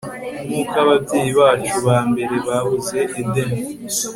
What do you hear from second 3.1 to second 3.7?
Edeni